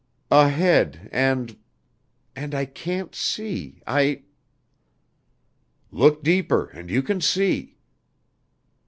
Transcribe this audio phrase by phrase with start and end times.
[0.31, 1.59] "Ahead and
[2.35, 4.23] and I can't see, I"
[5.91, 7.77] "Look deeper and you can see."